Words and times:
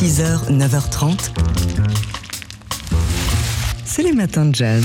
6h, 0.00 0.50
9h30. 0.50 1.30
C'est 3.84 4.02
les 4.02 4.12
matins 4.12 4.46
de 4.46 4.54
jazz 4.54 4.82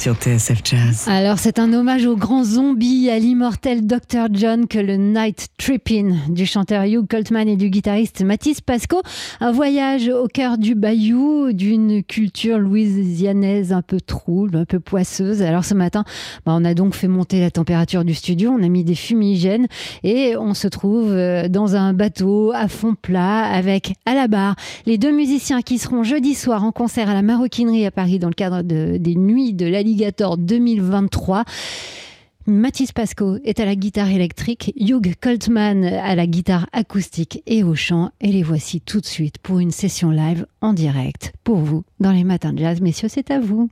sur 0.00 0.14
TSF 0.14 0.62
Jazz. 0.64 1.04
Alors, 1.08 1.38
c'est 1.38 1.58
un 1.58 1.74
hommage 1.74 2.06
au 2.06 2.16
grand 2.16 2.42
zombie, 2.42 3.10
à 3.10 3.18
l'immortel 3.18 3.86
Dr. 3.86 4.28
John 4.32 4.66
que 4.66 4.78
le 4.78 4.96
Night 4.96 5.48
Trippin 5.58 6.16
du 6.30 6.46
chanteur 6.46 6.84
Hugh 6.84 7.06
Coltman 7.06 7.46
et 7.50 7.56
du 7.56 7.68
guitariste 7.68 8.22
Mathis 8.22 8.62
Pasco. 8.62 9.02
Un 9.40 9.52
voyage 9.52 10.08
au 10.08 10.26
cœur 10.26 10.56
du 10.56 10.74
bayou, 10.74 11.52
d'une 11.52 12.02
culture 12.02 12.58
louisianaise 12.58 13.74
un 13.74 13.82
peu 13.82 14.00
trouble, 14.00 14.56
un 14.56 14.64
peu 14.64 14.80
poisseuse. 14.80 15.42
Alors, 15.42 15.66
ce 15.66 15.74
matin, 15.74 16.04
bah, 16.46 16.52
on 16.56 16.64
a 16.64 16.72
donc 16.72 16.94
fait 16.94 17.08
monter 17.08 17.38
la 17.40 17.50
température 17.50 18.02
du 18.02 18.14
studio, 18.14 18.56
on 18.58 18.62
a 18.62 18.68
mis 18.68 18.84
des 18.84 18.94
fumigènes 18.94 19.66
et 20.02 20.34
on 20.34 20.54
se 20.54 20.68
trouve 20.68 21.10
euh, 21.10 21.48
dans 21.48 21.76
un 21.76 21.92
bateau 21.92 22.52
à 22.54 22.68
fond 22.68 22.94
plat 22.94 23.42
avec 23.42 23.92
à 24.06 24.14
la 24.14 24.28
barre 24.28 24.56
les 24.86 24.96
deux 24.96 25.12
musiciens 25.12 25.60
qui 25.60 25.76
seront 25.76 26.04
jeudi 26.04 26.34
soir 26.34 26.64
en 26.64 26.72
concert 26.72 27.10
à 27.10 27.14
la 27.14 27.20
Maroquinerie 27.20 27.84
à 27.84 27.90
Paris 27.90 28.18
dans 28.18 28.28
le 28.28 28.34
cadre 28.34 28.62
de, 28.62 28.96
des 28.96 29.14
Nuits 29.14 29.52
de 29.52 29.66
la 29.66 29.82
2023. 29.94 31.44
Mathis 32.46 32.92
Pasco 32.92 33.36
est 33.44 33.60
à 33.60 33.64
la 33.64 33.76
guitare 33.76 34.08
électrique, 34.08 34.72
Hugh 34.76 35.14
Coltman 35.20 35.84
à 35.84 36.14
la 36.14 36.26
guitare 36.26 36.66
acoustique 36.72 37.42
et 37.46 37.62
au 37.62 37.74
chant. 37.74 38.10
Et 38.20 38.32
les 38.32 38.42
voici 38.42 38.80
tout 38.80 39.00
de 39.00 39.06
suite 39.06 39.38
pour 39.38 39.60
une 39.60 39.70
session 39.70 40.10
live 40.10 40.46
en 40.60 40.72
direct 40.72 41.32
pour 41.44 41.58
vous 41.58 41.84
dans 42.00 42.12
les 42.12 42.24
matins 42.24 42.52
de 42.52 42.58
jazz. 42.58 42.80
Messieurs, 42.80 43.08
c'est 43.08 43.30
à 43.30 43.40
vous. 43.40 43.70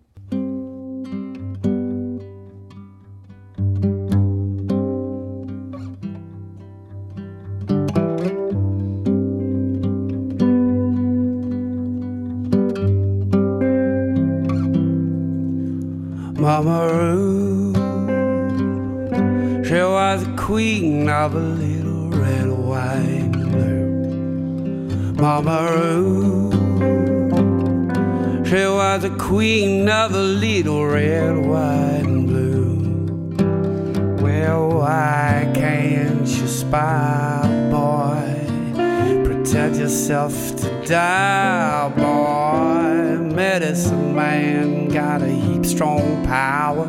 A 21.38 21.40
little 21.40 22.10
red, 22.10 22.48
white, 22.50 23.32
and 23.32 23.50
blue. 23.52 25.12
Mama 25.12 25.58
Ruth, 25.72 26.54
she 28.48 28.64
was 28.66 29.02
the 29.02 29.10
queen 29.18 29.88
of 29.88 30.12
a 30.14 30.18
little 30.18 30.84
red, 30.86 31.36
white, 31.36 32.04
and 32.04 32.26
blue. 32.26 32.78
Well, 34.20 34.68
why 34.80 35.50
can't 35.54 36.26
you 36.26 36.48
spy, 36.48 37.42
boy? 37.70 38.34
Protect 39.24 39.76
yourself 39.76 40.56
to 40.56 40.68
die, 40.86 41.88
boy. 41.96 43.34
Medicine 43.34 44.14
man 44.16 44.88
got 44.88 45.22
a 45.22 45.28
heap 45.28 45.64
strong 45.64 46.24
power. 46.24 46.88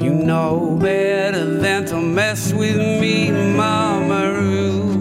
You 0.00 0.12
know 0.12 0.76
better 0.80 1.44
than 1.58 1.86
to 1.86 1.96
mess 2.00 2.52
with 2.52 2.76
me, 2.76 3.30
Mama 3.30 4.32
Ruth. 4.32 4.96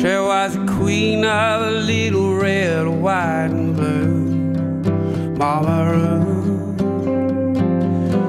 she 0.00 0.06
was 0.06 0.54
the 0.54 0.64
queen 0.78 1.24
of 1.24 1.62
a 1.62 1.70
little 1.70 2.36
red, 2.36 2.86
white. 2.86 3.73
Mama 5.54 6.26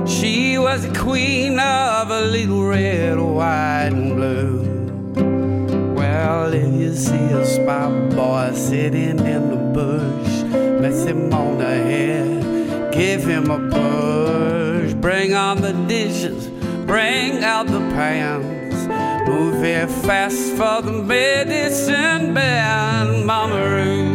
she 0.07 0.59
was 0.59 0.87
the 0.87 0.93
queen 0.95 1.59
of 1.59 2.11
a 2.11 2.21
little 2.21 2.63
red, 2.67 3.17
white, 3.19 3.89
and 3.93 4.15
blue. 4.15 5.95
Well, 5.95 6.53
if 6.53 6.71
you 6.79 6.93
see 6.93 7.15
a 7.15 7.43
spot 7.43 8.11
boy 8.11 8.51
sitting 8.53 9.17
in 9.19 9.49
the 9.49 9.57
bush, 9.73 10.43
bless 10.79 11.05
him 11.05 11.33
on 11.33 11.57
the 11.57 11.65
head, 11.65 12.93
give 12.93 13.25
him 13.25 13.49
a 13.49 13.57
push, 13.71 14.93
bring 14.93 15.33
on 15.33 15.61
the 15.61 15.73
dishes 15.87 16.51
bring 16.85 17.43
out 17.43 17.65
the 17.67 17.79
pans. 17.95 18.87
Move 19.27 19.63
it 19.63 19.89
fast 20.05 20.51
for 20.51 20.81
the 20.83 20.91
medicine 20.91 22.33
band, 22.33 23.25
Mama 23.25 23.55
Roo, 23.55 24.14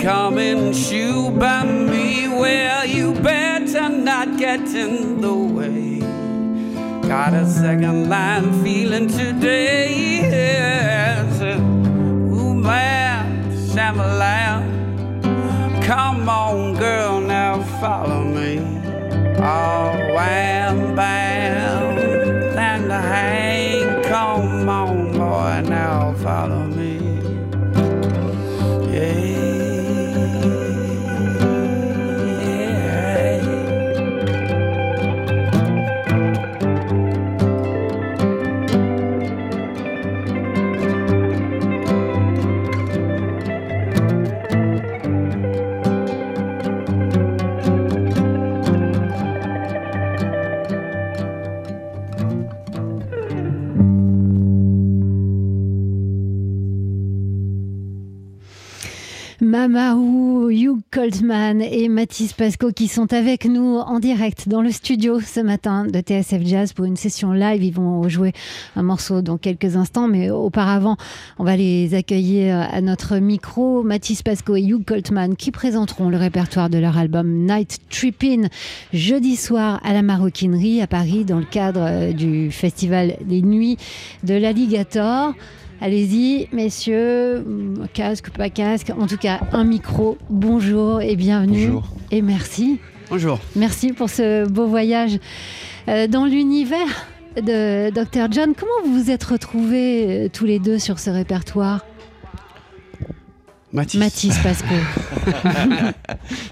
Queen 0.00 0.08
is 0.08 0.12
coming, 0.12 0.72
shoo, 0.72 1.30
by 1.30 1.64
me. 1.64 2.28
Well, 2.28 2.86
you 2.86 3.12
better 3.14 3.88
not 3.88 4.38
get 4.38 4.60
in 4.60 5.20
the 5.20 5.34
way. 5.34 6.00
Got 7.06 7.34
a 7.34 7.46
second 7.46 8.08
line 8.08 8.62
feeling 8.62 9.08
today. 9.08 10.20
Yes. 10.22 11.40
Ooh, 11.42 12.54
man, 12.54 13.50
shamalam. 13.52 14.62
Come 15.84 16.28
on, 16.28 16.74
girl, 16.76 17.20
now 17.20 17.62
follow 17.80 18.19
Mamaou, 59.60 60.48
Hugh 60.50 60.82
Coltman 61.00 61.62
et 61.62 61.88
Mathis 61.88 62.34
Pasco 62.34 62.72
qui 62.72 62.86
sont 62.86 63.14
avec 63.14 63.46
nous 63.46 63.78
en 63.78 64.00
direct 64.00 64.50
dans 64.50 64.60
le 64.60 64.70
studio 64.70 65.18
ce 65.18 65.40
matin 65.40 65.86
de 65.86 65.98
TSF 65.98 66.42
Jazz 66.44 66.72
pour 66.74 66.84
une 66.84 66.96
session 66.96 67.32
live. 67.32 67.64
Ils 67.64 67.72
vont 67.72 68.06
jouer 68.10 68.34
un 68.76 68.82
morceau 68.82 69.22
dans 69.22 69.38
quelques 69.38 69.76
instants, 69.76 70.08
mais 70.08 70.28
auparavant, 70.28 70.98
on 71.38 71.44
va 71.44 71.56
les 71.56 71.94
accueillir 71.94 72.54
à 72.70 72.82
notre 72.82 73.16
micro. 73.16 73.82
Mathis 73.82 74.22
Pasco 74.22 74.56
et 74.56 74.62
Hugh 74.62 74.84
Coltman 74.84 75.36
qui 75.36 75.52
présenteront 75.52 76.10
le 76.10 76.18
répertoire 76.18 76.68
de 76.68 76.76
leur 76.76 76.98
album 76.98 77.46
Night 77.46 77.78
Trippin' 77.88 78.48
jeudi 78.92 79.36
soir 79.36 79.80
à 79.82 79.94
la 79.94 80.02
Maroquinerie 80.02 80.82
à 80.82 80.86
Paris 80.86 81.24
dans 81.24 81.38
le 81.38 81.46
cadre 81.46 81.80
euh, 81.82 82.12
du 82.12 82.50
festival 82.50 83.16
des 83.24 83.40
Nuits 83.40 83.78
de 84.22 84.34
l'Alligator. 84.34 85.32
Allez-y, 85.82 86.46
messieurs, 86.52 87.42
casque, 87.94 88.28
pas 88.28 88.50
casque, 88.50 88.92
en 88.98 89.06
tout 89.06 89.16
cas 89.16 89.40
un 89.52 89.64
micro. 89.64 90.18
Bonjour 90.28 90.89
et 90.98 91.14
bienvenue. 91.14 91.66
Bonjour. 91.66 91.88
Et 92.10 92.22
merci. 92.22 92.80
Bonjour. 93.10 93.38
Merci 93.54 93.92
pour 93.92 94.10
ce 94.10 94.48
beau 94.48 94.66
voyage 94.66 95.18
euh, 95.88 96.08
dans 96.08 96.24
l'univers 96.24 97.06
de 97.36 97.90
Dr. 97.90 98.32
John. 98.32 98.54
Comment 98.58 98.72
vous 98.84 99.04
vous 99.04 99.10
êtes 99.10 99.22
retrouvés 99.24 100.24
euh, 100.26 100.28
tous 100.32 100.46
les 100.46 100.58
deux 100.58 100.78
sur 100.78 100.98
ce 100.98 101.10
répertoire? 101.10 101.84
Mathis. 103.72 104.00
Mathis 104.00 104.36
Pasco. 104.38 104.74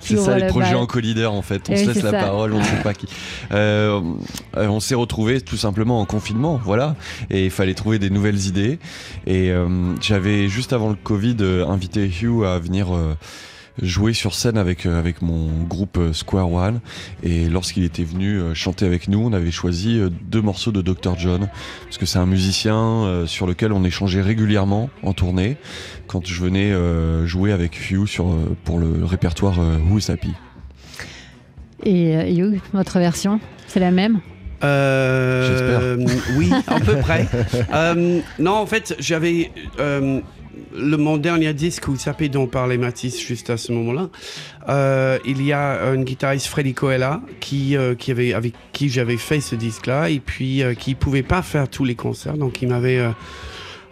C'est 0.01 0.17
ça 0.19 0.37
les 0.37 0.43
le 0.43 0.49
projets 0.51 0.77
en 0.77 0.87
co-leader 0.87 1.33
en 1.33 1.43
fait. 1.43 1.69
On 1.69 1.77
se 1.77 1.87
laisse 1.87 2.03
la 2.05 2.13
ça. 2.13 2.19
parole, 2.21 2.53
on 2.53 2.59
ne 2.59 2.65
sait 2.65 2.83
pas 2.85 2.95
qui. 2.95 3.09
Euh, 3.51 4.01
on 4.55 4.79
s'est 4.79 4.95
retrouvés 4.95 5.41
tout 5.41 5.57
simplement 5.57 6.01
en 6.01 6.05
confinement, 6.05 6.61
voilà. 6.65 6.95
Et 7.31 7.47
il 7.47 7.51
fallait 7.51 7.75
trouver 7.75 7.99
des 7.99 8.11
nouvelles 8.11 8.47
idées. 8.47 8.79
Et 9.27 9.51
euh, 9.51 9.97
j'avais 10.01 10.49
juste 10.49 10.73
avant 10.73 10.91
le 10.91 10.95
Covid 10.95 11.39
invité 11.67 12.07
Hugh 12.07 12.45
à 12.45 12.61
venir. 12.61 12.95
euh, 12.95 13.15
jouer 13.83 14.13
sur 14.13 14.35
scène 14.35 14.59
avec 14.59 14.87
euh, 14.87 14.99
avec 14.99 15.23
mon 15.23 15.63
groupe 15.65 15.99
euh, 15.99 16.13
Square 16.13 16.51
One. 16.51 16.81
Et 17.23 17.49
lorsqu'il 17.49 17.85
était 17.85 18.05
venu 18.05 18.39
euh, 18.39 18.55
chanter 18.55 18.87
avec 18.87 19.09
nous 19.09 19.21
on 19.21 19.33
avait 19.33 19.51
choisi 19.51 20.01
deux 20.23 20.43
morceaux 20.43 20.73
de 20.73 20.83
Dr 20.83 21.19
John. 21.19 21.49
Parce 21.85 21.99
que 21.99 22.07
c'est 22.07 22.19
un 22.19 22.27
musicien 22.27 23.25
sur 23.27 23.47
lequel 23.47 23.73
on 23.73 23.85
échangeait 23.85 24.23
régulièrement 24.23 24.91
en 25.03 25.13
tournée 25.13 25.57
quand 26.07 26.27
je 26.27 26.43
venais 26.43 26.73
jouer 27.27 27.53
avec 27.53 27.91
Hugh 27.91 28.07
sur 28.07 28.27
pour 28.65 28.79
le 28.79 29.05
répertoire 29.05 29.61
euh, 29.61 29.79
Who's 29.91 30.11
Happy. 30.11 30.33
Et 31.85 32.35
Hugh, 32.35 32.61
votre 32.73 32.99
version, 32.99 33.41
c'est 33.67 33.81
la 33.81 33.91
même? 33.91 34.21
Euh, 34.65 35.97
oui, 36.37 36.51
à 36.67 36.81
peu 36.81 36.97
près. 37.01 37.27
Euh, 37.73 38.21
non, 38.39 38.53
en 38.53 38.67
fait, 38.67 38.97
j'avais 38.99 39.51
euh, 39.79 40.21
le 40.77 40.97
mon 40.97 41.17
dernier 41.17 41.55
disque 41.55 41.89
où 41.89 41.97
s'appelait 41.97 42.29
dont 42.29 42.47
parlait 42.47 42.79
Mathis 42.79 43.21
juste 43.21 43.51
à 43.51 43.57
ce 43.57 43.73
moment-là. 43.73 44.09
euh, 44.69 45.19
il 45.25 45.43
y 45.43 45.53
a 45.53 45.83
un 45.89 46.03
guitariste 46.03 46.47
Freddy 46.47 46.75
Coella 46.75 47.21
qui 47.41 47.77
euh, 47.77 47.95
qui 47.95 48.11
avait 48.11 48.33
avec 48.35 48.55
qui 48.73 48.89
j'avais 48.89 49.17
fait 49.17 49.41
ce 49.41 49.55
disque-là 49.55 50.11
et 50.11 50.21
puis 50.21 50.63
euh, 50.63 50.75
qui 50.75 50.95
pouvait 50.95 51.23
pas 51.23 51.43
faire 51.43 51.69
tous 51.69 51.85
les 51.85 51.95
concerts, 51.95 52.37
donc 52.37 52.63
il 52.63 52.69
m'avait 52.69 53.01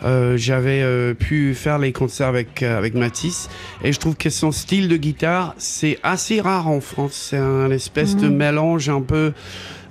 euh, 0.05 0.37
j'avais 0.37 1.15
pu 1.15 1.55
faire 1.55 1.79
les 1.79 1.93
concerts 1.93 2.27
avec, 2.29 2.63
avec 2.63 2.95
Matisse 2.95 3.49
et 3.83 3.93
je 3.93 3.99
trouve 3.99 4.15
que 4.17 4.29
son 4.29 4.53
style 4.53 4.89
de 4.89 4.97
guitare 4.99 5.55
c'est 5.57 5.99
assez 6.03 6.41
rare 6.41 6.69
en 6.69 6.81
France. 6.83 7.15
C'est 7.31 7.39
un 7.39 7.71
espèce 7.71 8.15
de 8.17 8.29
Mhm. 8.29 8.37
mélange 8.37 8.89
un 8.91 9.01
peu 9.01 9.33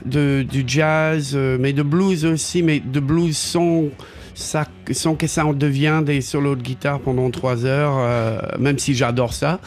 de, 0.06 0.46
du 0.48 0.64
jazz, 0.68 1.36
mais 1.36 1.74
de 1.74 1.82
blues 1.82 2.24
aussi, 2.26 2.62
mais 2.62 2.80
de 2.80 3.00
blues 3.00 3.36
sans, 3.36 3.86
ça, 4.36 4.66
sans 4.92 5.16
que 5.16 5.26
ça 5.26 5.46
en 5.46 5.54
devienne 5.54 6.06
des 6.06 6.22
solos 6.22 6.56
de 6.56 6.62
guitare 6.62 7.00
pendant 7.00 7.32
trois 7.32 7.66
heures, 7.66 7.96
euh, 7.98 8.40
même 8.60 8.78
si 8.78 8.94
j'adore 8.94 9.34
ça. 9.34 9.60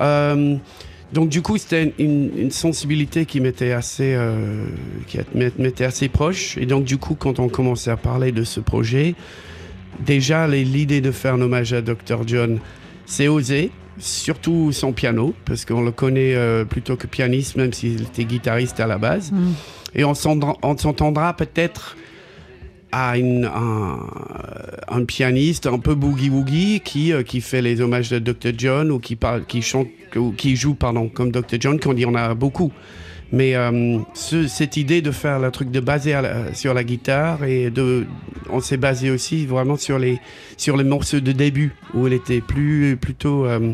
Euh, 0.00 0.56
donc 1.12 1.28
du 1.28 1.40
coup, 1.40 1.56
c'était 1.56 1.94
une, 1.98 2.30
une 2.36 2.50
sensibilité 2.50 3.26
qui 3.26 3.40
m'était 3.40 3.72
assez, 3.72 4.14
euh, 4.14 4.64
qui 5.06 5.18
m'était 5.34 5.84
assez 5.84 6.08
proche. 6.08 6.58
Et 6.58 6.66
donc 6.66 6.84
du 6.84 6.98
coup, 6.98 7.14
quand 7.14 7.38
on 7.38 7.48
commençait 7.48 7.90
à 7.90 7.96
parler 7.96 8.32
de 8.32 8.42
ce 8.42 8.58
projet, 8.58 9.14
déjà 10.04 10.48
l'idée 10.48 11.00
de 11.00 11.12
faire 11.12 11.34
un 11.34 11.40
hommage 11.40 11.72
à 11.72 11.80
Dr. 11.80 12.26
John, 12.26 12.58
c'est 13.06 13.28
osé, 13.28 13.70
surtout 13.98 14.72
son 14.72 14.92
piano, 14.92 15.32
parce 15.44 15.64
qu'on 15.64 15.82
le 15.82 15.92
connaît 15.92 16.34
euh, 16.34 16.64
plutôt 16.64 16.96
que 16.96 17.06
pianiste, 17.06 17.56
même 17.56 17.72
s'il 17.72 18.02
était 18.02 18.24
guitariste 18.24 18.80
à 18.80 18.86
la 18.86 18.98
base. 18.98 19.30
Mm. 19.30 19.52
Et 19.94 20.04
on 20.04 20.14
s'entendra 20.14 21.34
peut-être 21.36 21.96
à 22.92 23.14
un, 24.88 25.04
pianiste 25.04 25.66
un 25.66 25.78
peu 25.78 25.94
boogie-woogie 25.94 26.80
qui, 26.80 27.12
euh, 27.12 27.22
qui 27.22 27.40
fait 27.40 27.62
les 27.62 27.80
hommages 27.80 28.10
de 28.10 28.18
Dr. 28.18 28.52
John 28.56 28.90
ou 28.90 28.98
qui, 28.98 29.16
parle, 29.16 29.44
qui, 29.44 29.62
chante, 29.62 29.88
ou 30.16 30.32
qui 30.32 30.56
joue 30.56 30.74
pardon, 30.74 31.08
comme 31.08 31.30
Dr. 31.30 31.56
John, 31.60 31.78
qu'on 31.80 31.94
dit 31.94 32.06
on 32.06 32.14
a 32.14 32.34
beaucoup. 32.34 32.72
Mais 33.32 33.56
euh, 33.56 33.98
ce- 34.14 34.46
cette 34.46 34.76
idée 34.76 35.02
de 35.02 35.10
faire 35.10 35.40
le 35.40 35.50
truc 35.50 35.70
de 35.72 35.80
baser 35.80 36.16
sur 36.54 36.74
la 36.74 36.84
guitare 36.84 37.42
et 37.44 37.70
de, 37.70 38.06
on 38.50 38.60
s'est 38.60 38.76
basé 38.76 39.10
aussi 39.10 39.46
vraiment 39.46 39.76
sur 39.76 39.98
les, 39.98 40.20
sur 40.56 40.76
les 40.76 40.84
morceaux 40.84 41.18
de 41.20 41.32
début 41.32 41.74
où 41.92 42.06
elle 42.06 42.12
était 42.12 42.40
plus, 42.40 42.96
plutôt 42.96 43.44
euh, 43.46 43.72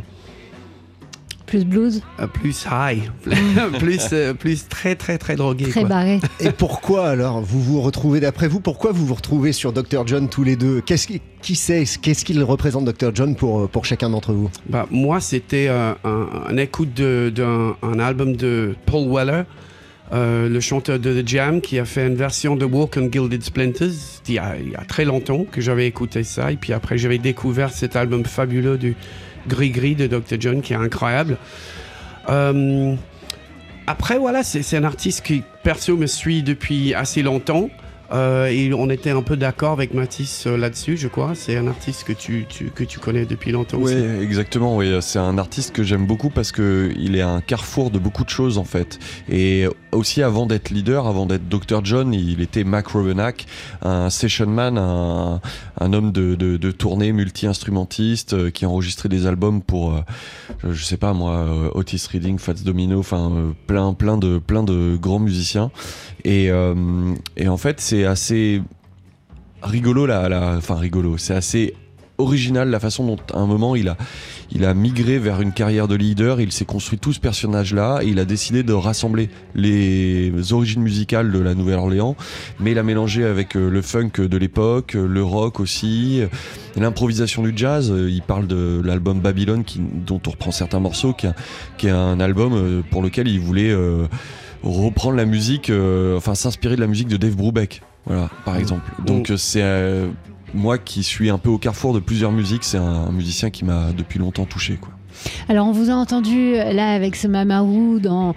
Plus 1.53 1.67
blues, 1.67 2.01
euh, 2.19 2.27
plus 2.29 2.65
high, 2.71 3.11
plus, 3.79 4.01
euh, 4.15 4.33
plus 4.33 4.67
très 4.71 4.95
très 4.95 5.19
très 5.19 5.37
drogué. 5.37 5.67
très 5.69 5.81
quoi. 5.81 5.89
barré. 5.91 6.19
Et 6.41 6.51
pourquoi 6.51 7.09
alors 7.11 7.43
vous 7.43 7.61
vous 7.61 7.83
retrouvez, 7.83 8.21
d'après 8.21 8.49
vous, 8.49 8.61
pourquoi 8.61 8.91
vous 8.93 9.05
vous 9.05 9.13
retrouvez 9.15 9.53
sur 9.53 9.71
Dr. 9.75 10.07
John 10.07 10.31
tous 10.31 10.45
les 10.45 10.57
deux? 10.57 10.81
Qu'est-ce 10.81 11.07
qui, 11.07 11.21
qui 11.43 11.55
sait, 11.55 11.85
qu'est-ce 12.01 12.25
qu'il 12.25 12.43
représente 12.43 12.87
Dr. 12.87 13.11
John 13.15 13.37
pour, 13.37 13.69
pour 13.69 13.85
chacun 13.85 14.09
d'entre 14.09 14.33
vous? 14.33 14.49
Bah, 14.71 14.87
moi, 14.91 15.21
c'était 15.21 15.67
euh, 15.69 15.93
un, 16.05 16.27
un 16.49 16.57
écoute 16.57 16.95
de- 16.95 17.31
d'un 17.35 17.77
un 17.83 17.99
album 17.99 18.35
de 18.35 18.75
Paul 18.87 19.07
Weller, 19.13 19.43
euh, 20.13 20.49
le 20.49 20.61
chanteur 20.61 20.99
de 20.99 21.23
The 21.23 21.27
Jam, 21.27 21.61
qui 21.61 21.79
a 21.79 21.85
fait 21.85 22.07
une 22.07 22.17
version 22.17 22.55
de 22.55 22.65
Walk 22.67 22.99
on 22.99 23.11
Gilded 23.11 23.43
Splinters 23.43 23.93
il 24.29 24.35
y 24.35 24.39
a, 24.39 24.57
il 24.59 24.71
y 24.71 24.75
a 24.75 24.85
très 24.85 25.05
longtemps 25.05 25.45
que 25.45 25.61
j'avais 25.61 25.87
écouté 25.87 26.23
ça. 26.23 26.53
Et 26.53 26.57
puis 26.57 26.73
après, 26.73 26.99
j'avais 26.99 27.19
découvert 27.19 27.71
cet 27.71 27.97
album 27.97 28.25
fabuleux 28.25 28.77
du 28.77 28.95
Gris 29.49 29.71
Gris 29.71 29.95
de 29.95 30.07
Dr. 30.07 30.37
John, 30.39 30.61
qui 30.61 30.75
est 30.75 30.77
incroyable. 30.77 31.39
Euh, 32.29 32.95
après, 33.87 34.19
voilà, 34.19 34.43
c'est 34.43 34.63
c'est 34.63 34.77
un 34.77 34.85
artiste 34.85 35.23
qui, 35.25 35.43
perso, 35.63 35.97
me 35.97 36.07
suit 36.07 36.43
depuis 36.43 36.95
assez 36.95 37.23
longtemps. 37.23 37.71
Euh, 38.13 38.47
et 38.47 38.73
on 38.75 38.91
était 38.91 39.11
un 39.11 39.23
peu 39.23 39.37
d'accord 39.37 39.73
avec 39.73 39.95
Mathis 39.95 40.47
euh, 40.47 40.57
là-dessus, 40.57 40.97
je 40.97 41.09
crois. 41.09 41.35
C'est 41.35 41.57
un 41.57 41.67
artiste 41.67 42.05
que 42.05 42.13
tu, 42.13 42.45
tu- 42.49 42.71
que 42.71 42.85
tu 42.85 42.99
connais 42.99 43.25
depuis 43.25 43.53
longtemps 43.53 43.79
Oui, 43.79 43.95
aussi. 43.95 44.23
exactement. 44.23 44.77
Oui, 44.77 44.93
c'est 45.01 45.19
un 45.19 45.39
artiste 45.39 45.73
que 45.75 45.83
j'aime 45.83 46.07
beaucoup 46.07 46.29
parce 46.31 46.53
que 46.53 46.93
il 46.99 47.17
est 47.17 47.23
un 47.23 47.41
carrefour 47.41 47.91
de 47.91 47.99
beaucoup 47.99 48.25
de 48.25 48.29
choses 48.31 48.59
en 48.59 48.65
fait. 48.65 48.99
Et 49.31 49.67
aussi 49.93 50.23
avant 50.23 50.47
d'être 50.47 50.71
leader, 50.71 51.07
avant 51.07 51.27
d'être 51.27 51.49
Dr 51.49 51.81
John, 51.85 52.13
il 52.13 52.41
était 52.43 52.65
Mac 52.65 52.89
Robenack, 52.89 53.47
un 53.83 54.11
session 54.11 54.47
man, 54.47 54.77
un, 54.79 55.41
un 55.81 55.93
homme 55.93 56.13
de, 56.13 56.35
de, 56.35 56.57
de 56.57 56.71
tournée 56.71 57.13
multi-instrumentiste 57.13 58.35
euh, 58.35 58.51
qui 58.51 58.65
a 58.65 58.69
enregistré 58.69 59.09
des 59.09 59.27
albums 59.27 59.63
pour, 59.63 59.95
euh, 59.95 60.01
je- 60.71 60.83
sais 60.85 60.97
pas 60.97 61.13
moi, 61.15 61.47
Otis 61.75 62.03
Reading, 62.13 62.39
Fats 62.39 62.53
Domino, 62.65 62.99
enfin 62.99 63.31
euh, 63.35 63.51
plein, 63.67 63.95
plein 63.95 64.19
de, 64.19 64.39
plein 64.39 64.63
de 64.63 64.97
grands 65.01 65.19
musiciens. 65.19 65.71
Et, 66.25 66.51
euh, 66.51 66.75
et 67.37 67.49
en 67.49 67.57
fait, 67.57 67.81
c'est 67.81 68.05
assez 68.05 68.63
rigolo 69.63 70.07
là 70.07 70.55
enfin 70.59 70.75
rigolo, 70.75 71.19
c'est 71.19 71.35
assez 71.35 71.75
original 72.19 72.69
la 72.69 72.79
façon 72.81 73.07
dont 73.07 73.17
à 73.33 73.39
un 73.39 73.47
moment 73.47 73.75
il 73.75 73.89
a 73.89 73.97
il 74.51 74.65
a 74.65 74.75
migré 74.75 75.19
vers 75.19 75.41
une 75.41 75.53
carrière 75.53 75.89
de 75.89 75.95
leader, 75.95 76.41
il 76.41 76.53
s'est 76.53 76.65
construit 76.65 76.99
tout 76.99 77.13
ce 77.13 77.21
personnage 77.21 77.73
là 77.73 78.01
il 78.05 78.19
a 78.19 78.25
décidé 78.25 78.63
de 78.65 78.73
rassembler 78.73 79.31
les 79.55 80.53
origines 80.53 80.83
musicales 80.83 81.33
de 81.33 81.39
la 81.39 81.55
Nouvelle-Orléans. 81.55 82.17
Mais 82.61 82.73
il 82.73 82.79
a 82.79 82.83
mélangé 82.83 83.25
avec 83.25 83.57
euh, 83.57 83.71
le 83.71 83.83
funk 83.83 84.11
de 84.19 84.37
l'époque, 84.37 84.95
euh, 84.95 85.07
le 85.07 85.23
rock 85.25 85.59
aussi, 85.59 86.23
l'improvisation 86.77 87.43
du 87.43 87.53
jazz, 87.57 87.93
il 87.97 88.23
parle 88.23 88.47
de 88.47 88.83
l'album 88.85 89.21
Babylone 89.21 89.65
dont 89.79 90.21
on 90.27 90.31
reprend 90.31 90.51
certains 90.51 90.81
morceaux 90.81 91.15
qui 91.15 91.27
est, 91.87 91.91
un- 91.91 92.21
album 92.21 92.83
pour 92.91 93.03
lequel 93.03 93.27
il 93.29 93.41
voulait 93.41 93.75
reprendre 94.63 95.17
la 95.17 95.25
musique 95.25 95.71
euh, 95.71 96.17
enfin 96.17 96.35
s'inspirer 96.35 96.77
de 96.77 96.81
la 96.81 96.87
musique 96.87 97.09
de 97.09 97.17
Dave 97.17 97.37
Brubeck 97.37 97.83
voilà 98.07 98.31
par 98.45 98.57
exemple 98.57 98.91
donc 99.05 99.31
euh, 99.31 99.37
c'est 99.37 99.63
euh, 99.63 100.09
moi 100.55 100.79
qui 100.79 101.03
suis 101.03 101.31
un 101.31 101.39
peu 101.39 101.49
au 101.51 101.57
carrefour 101.59 101.95
de 101.95 101.99
plusieurs 102.01 102.31
musiques, 102.31 102.63
c'est 102.65 102.77
un, 102.77 102.83
un 102.83 103.11
musicien 103.13 103.49
qui 103.49 103.65
m'a 103.65 103.91
depuis 103.97 104.19
longtemps 104.19 104.45
touché. 104.45 104.77
Quoi. 104.79 104.91
Alors 105.49 105.67
on 105.67 105.73
vous 105.73 105.89
a 105.89 105.95
entendu 105.95 106.53
là 106.57 106.93
avec 106.93 107.17
ce 107.17 107.27
Mamarou 107.27 107.99
dans, 108.01 108.35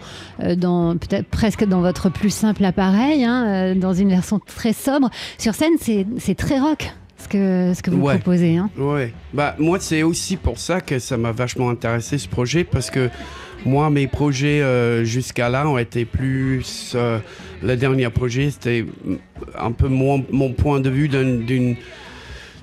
dans 0.56 0.96
peut-être 0.96 1.28
presque 1.28 1.66
dans 1.66 1.82
votre 1.82 2.08
plus 2.10 2.30
simple 2.30 2.64
appareil, 2.64 3.26
hein, 3.26 3.76
dans 3.76 3.94
une 3.94 4.08
version 4.08 4.40
très 4.40 4.72
sobre. 4.72 5.10
Sur 5.38 5.56
scène, 5.56 5.74
c'est 5.82 6.08
c'est 6.18 6.36
très 6.36 6.58
rock 6.58 6.94
ce 7.18 7.28
que, 7.28 7.74
ce 7.76 7.82
que 7.82 7.92
vous 7.92 8.02
Ouais. 8.02 8.16
proposez. 8.16 8.56
Hein. 8.56 8.70
Ouais, 8.78 9.14
bah 9.34 9.56
moi 9.60 9.80
c'est 9.82 10.04
aussi 10.04 10.38
pour 10.38 10.58
ça 10.58 10.80
que 10.80 11.00
ça 11.00 11.18
m'a 11.18 11.34
vachement 11.34 11.70
intéressé 11.70 12.18
ce 12.18 12.30
projet 12.30 12.64
parce 12.64 12.92
que 12.92 13.10
moi 13.66 13.90
mes 13.90 14.08
projets 14.08 14.62
euh, 14.62 15.04
jusqu'à 15.04 15.50
là 15.50 15.68
ont 15.68 15.78
été 15.78 16.06
plus 16.06 16.94
euh, 16.96 17.20
le 17.64 17.76
dernier 17.76 18.10
projet 18.10 18.50
c'était 18.52 18.86
un 19.60 19.72
peu 19.72 19.88
mon, 19.88 20.24
mon 20.32 20.54
point 20.54 20.80
de 20.80 20.90
vue 20.90 21.08
d'un- 21.10 21.40
d'une 21.40 21.76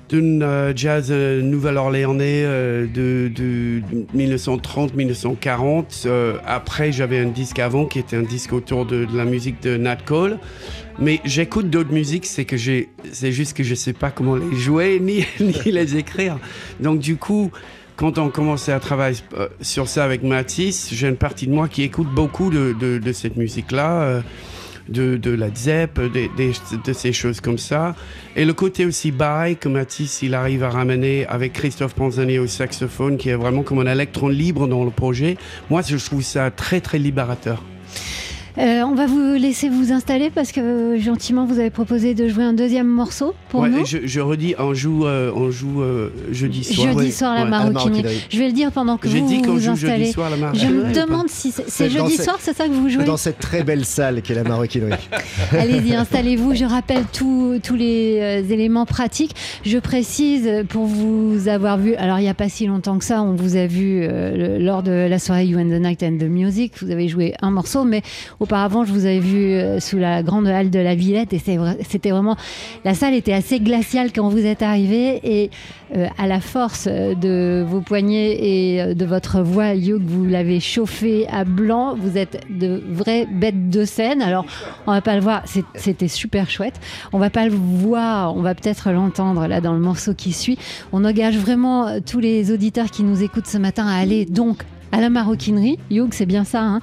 d'une 0.09 0.43
euh, 0.43 0.73
jazz 0.75 1.07
euh, 1.11 1.41
nouvelle-orléanais 1.41 2.43
de, 2.43 3.31
de 3.33 3.81
1930-1940. 4.15 6.03
Euh, 6.05 6.37
après, 6.45 6.91
j'avais 6.91 7.19
un 7.19 7.29
disque 7.29 7.57
avant 7.59 7.85
qui 7.85 7.99
était 7.99 8.17
un 8.17 8.21
disque 8.23 8.53
autour 8.53 8.85
de, 8.85 9.05
de 9.05 9.17
la 9.17 9.25
musique 9.25 9.61
de 9.63 9.77
Nat 9.77 9.97
Cole. 10.05 10.37
Mais 10.99 11.19
j'écoute 11.25 11.69
d'autres 11.69 11.91
musiques, 11.93 12.25
c'est 12.25 12.45
que 12.45 12.57
j'ai, 12.57 12.89
c'est 13.11 13.31
juste 13.31 13.55
que 13.57 13.63
je 13.63 13.73
sais 13.73 13.93
pas 13.93 14.11
comment 14.11 14.35
les 14.35 14.55
jouer 14.57 14.99
ni, 15.01 15.25
ni 15.39 15.71
les 15.71 15.95
écrire. 15.97 16.37
Donc 16.79 16.99
du 16.99 17.15
coup, 17.15 17.49
quand 18.03 18.17
on 18.17 18.27
commençait 18.27 18.73
à 18.73 18.81
travailler 18.81 19.19
euh, 19.37 19.47
sur 19.61 19.87
ça 19.87 20.03
avec 20.03 20.23
Matisse, 20.23 20.89
j'ai 20.91 21.07
une 21.07 21.15
partie 21.15 21.47
de 21.47 21.53
moi 21.53 21.69
qui 21.69 21.83
écoute 21.83 22.09
beaucoup 22.13 22.49
de, 22.49 22.99
cette 23.13 23.37
musique-là. 23.37 24.01
Euh, 24.01 24.21
de, 24.89 25.17
la 25.29 25.49
des- 25.49 26.29
de 26.85 26.91
ces 26.91 27.13
choses 27.13 27.39
comme 27.39 27.57
ça. 27.57 27.95
Et 28.35 28.43
le 28.43 28.51
côté 28.51 28.85
aussi 28.85 29.13
bail 29.13 29.55
que 29.55 29.69
Mathis 29.69 30.21
il 30.21 30.35
arrive 30.35 30.61
à 30.65 30.69
ramener 30.69 31.25
avec 31.27 31.53
Christophe 31.53 31.95
Panzani 31.95 32.37
au 32.39 32.47
saxophone, 32.47 33.15
qui 33.15 33.29
est 33.29 33.35
vraiment 33.35 33.63
comme 33.63 33.79
un 33.79 33.89
électron 33.89 34.27
libre 34.27 34.67
dans 34.67 34.83
le 34.83 34.91
projet. 34.91 35.37
Moi, 35.69 35.81
je 35.87 35.95
trouve 35.95 36.23
ça 36.23 36.51
très 36.51 36.81
très 36.81 36.99
libérateur. 36.99 37.63
Euh, 38.59 38.83
on 38.83 38.93
va 38.93 39.07
vous 39.07 39.33
laisser 39.33 39.67
vous 39.67 39.91
installer 39.91 40.29
parce 40.29 40.51
que 40.51 40.95
gentiment 40.99 41.45
vous 41.45 41.57
avez 41.57 41.71
proposé 41.71 42.13
de 42.13 42.27
jouer 42.27 42.43
un 42.43 42.53
deuxième 42.53 42.85
morceau 42.87 43.33
pour 43.49 43.61
Ouais, 43.61 43.69
nous. 43.69 43.83
je, 43.83 43.97
je 44.05 44.19
redis, 44.19 44.53
on 44.59 44.75
joue, 44.75 45.07
euh, 45.07 45.31
on 45.35 45.49
joue 45.49 45.81
euh, 45.81 46.09
jeudi 46.31 46.63
soir. 46.63 46.87
Jeudi 46.89 47.05
Ouais. 47.05 47.11
soir, 47.11 47.33
la 47.33 47.45
Ouais. 47.45 47.49
maroquinerie. 47.49 48.23
Je 48.29 48.37
vais 48.37 48.45
le 48.47 48.53
dire 48.53 48.71
pendant 48.71 48.97
que 48.97 49.07
vous 49.07 49.27
dit 49.27 49.41
vous 49.41 49.69
installez. 49.69 50.11
soir 50.11 50.29
la 50.29 50.53
Je 50.53 50.67
me 50.67 50.93
demande 50.93 51.29
si 51.29 51.51
c'est 51.51 51.89
jeudi 51.89 52.15
soir, 52.15 52.37
c'est 52.39 52.55
ça 52.55 52.67
que 52.67 52.73
vous 52.73 52.89
jouez 52.89 53.05
Dans 53.05 53.17
cette 53.17 53.39
très 53.39 53.63
belle 53.63 53.85
salle 53.85 54.21
qu'est 54.21 54.35
la 54.35 54.43
maroquinerie. 54.43 55.09
Allez-y, 55.51 55.95
installez-vous. 55.95 56.53
Je 56.53 56.65
rappelle 56.65 57.05
tous 57.11 57.59
tous 57.63 57.75
les 57.75 58.43
éléments 58.51 58.85
pratiques. 58.85 59.35
Je 59.65 59.79
précise 59.79 60.47
pour 60.69 60.85
vous 60.85 61.47
avoir 61.47 61.77
vu. 61.79 61.95
Alors, 61.95 62.19
il 62.19 62.23
n'y 62.23 62.29
a 62.29 62.33
pas 62.35 62.49
si 62.49 62.67
longtemps 62.67 62.99
que 62.99 63.05
ça, 63.05 63.23
on 63.23 63.33
vous 63.33 63.55
a 63.55 63.65
vu 63.65 64.07
lors 64.59 64.83
de 64.83 64.91
la 65.09 65.17
soirée 65.17 65.45
You 65.47 65.57
and 65.57 65.69
the 65.69 65.81
Night 65.81 66.03
and 66.03 66.17
the 66.19 66.29
Music. 66.29 66.73
Vous 66.81 66.91
avez 66.91 67.07
joué 67.07 67.33
un 67.41 67.49
morceau, 67.49 67.83
mais 67.83 68.01
auparavant, 68.43 68.83
je 68.83 68.91
vous 68.91 69.05
avais 69.05 69.19
vu 69.19 69.53
euh, 69.53 69.79
sous 69.79 69.97
la 69.97 70.21
grande 70.21 70.47
halle 70.47 70.69
de 70.69 70.79
la 70.79 70.95
Villette 70.95 71.33
et 71.33 71.39
c'était 71.39 72.11
vraiment. 72.11 72.35
La 72.85 72.93
salle 72.93 73.13
était 73.13 73.33
assez 73.33 73.59
glaciale 73.59 74.11
quand 74.13 74.29
vous 74.29 74.45
êtes 74.45 74.61
arrivé 74.61 75.19
et 75.23 75.49
euh, 75.95 76.07
à 76.17 76.27
la 76.27 76.39
force 76.41 76.87
euh, 76.89 77.15
de 77.15 77.65
vos 77.67 77.81
poignets 77.81 78.37
et 78.39 78.95
de 78.95 79.05
votre 79.05 79.41
voix, 79.41 79.73
vous 79.73 80.25
l'avez 80.25 80.59
chauffé 80.59 81.27
à 81.29 81.45
blanc. 81.45 81.95
Vous 81.95 82.17
êtes 82.17 82.41
de 82.49 82.83
vraies 82.89 83.27
bêtes 83.31 83.69
de 83.69 83.85
scène. 83.85 84.21
Alors, 84.21 84.45
on 84.87 84.91
va 84.91 85.01
pas 85.01 85.15
le 85.15 85.21
voir. 85.21 85.43
C'était 85.75 86.07
super 86.07 86.49
chouette. 86.49 86.79
On 87.13 87.19
va 87.19 87.29
pas 87.29 87.47
le 87.47 87.55
voir. 87.55 88.35
On 88.35 88.41
va 88.41 88.55
peut-être 88.55 88.91
l'entendre 88.91 89.47
là 89.47 89.61
dans 89.61 89.73
le 89.73 89.79
morceau 89.79 90.13
qui 90.13 90.33
suit. 90.33 90.57
On 90.91 91.05
engage 91.05 91.37
vraiment 91.37 91.99
tous 92.01 92.19
les 92.19 92.51
auditeurs 92.51 92.91
qui 92.91 93.03
nous 93.03 93.23
écoutent 93.23 93.47
ce 93.47 93.57
matin 93.57 93.87
à 93.87 93.95
aller 93.95 94.25
donc 94.25 94.63
à 94.93 95.01
la 95.01 95.09
maroquinerie. 95.09 95.79
Hugh, 95.91 96.09
c'est 96.11 96.27
bien 96.27 96.43
ça. 96.45 96.61
hein 96.61 96.79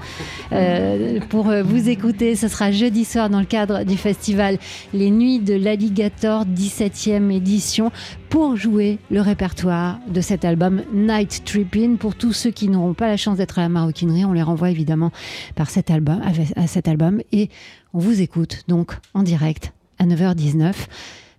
Euh, 0.53 1.21
pour 1.31 1.49
euh, 1.49 1.63
vous 1.63 1.89
écouter, 1.89 2.35
ce 2.35 2.49
sera 2.49 2.73
jeudi 2.73 3.05
soir 3.05 3.31
dans 3.31 3.39
le 3.39 3.47
cadre 3.47 3.85
du 3.85 3.97
festival 3.97 4.59
Les 4.93 5.11
Nuits 5.11 5.39
de 5.39 5.55
l'Alligator, 5.55 6.45
17e 6.45 7.31
édition, 7.31 7.93
pour 8.29 8.57
jouer 8.57 8.99
le 9.11 9.21
répertoire 9.21 10.01
de 10.09 10.21
cet 10.21 10.45
album 10.45 10.83
Night 10.93 11.43
Trippin'. 11.45 11.97
Pour 11.97 12.17
tous 12.17 12.33
ceux 12.33 12.51
qui 12.51 12.69
n'auront 12.69 12.95
pas 12.95 13.07
la 13.07 13.17
chance 13.17 13.39
d'être 13.39 13.61
à 13.61 13.63
la 13.63 13.69
maroquinerie, 13.69 14.25
on 14.25 14.33
les 14.33 14.43
renvoie 14.43 14.71
évidemment 14.71 15.13
par 15.55 15.71
cet 15.71 15.91
album, 15.91 16.21
à 16.57 16.67
cet 16.67 16.89
album. 16.89 17.21
Et 17.31 17.49
on 17.95 18.01
vous 18.01 18.21
écoute 18.21 18.65
donc 18.67 18.97
en 19.15 19.23
direct 19.23 19.73
à 20.01 20.05
9h19. 20.05 20.73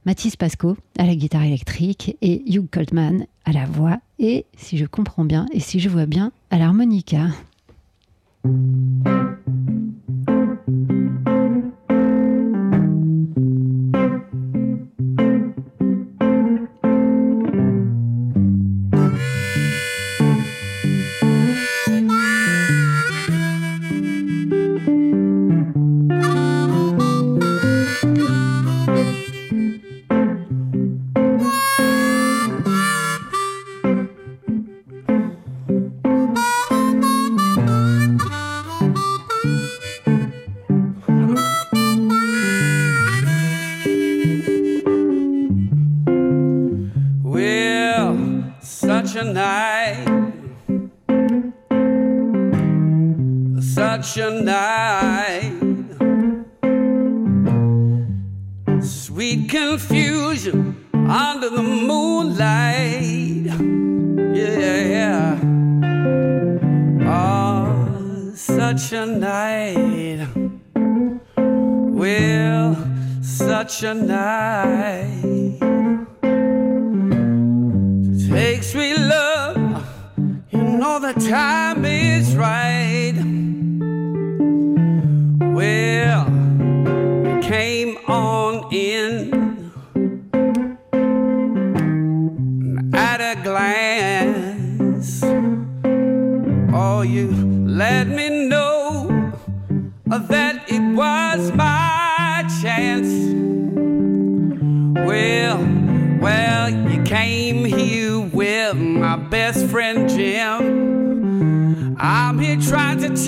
Mathis 0.05 0.35
Pasco 0.35 0.77
à 0.97 1.05
la 1.05 1.15
guitare 1.15 1.43
électrique 1.43 2.17
et 2.21 2.41
Hugh 2.51 2.67
Coltman 2.71 3.25
à 3.45 3.51
la 3.51 3.65
voix 3.65 3.97
et, 4.21 4.45
si 4.55 4.77
je 4.77 4.85
comprends 4.85 5.25
bien 5.25 5.47
et 5.51 5.59
si 5.59 5.81
je 5.81 5.89
vois 5.89 6.05
bien, 6.05 6.31
à 6.51 6.57
l'harmonica. 6.57 7.27